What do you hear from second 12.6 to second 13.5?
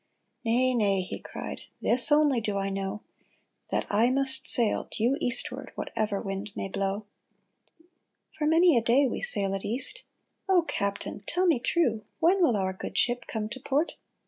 good ship come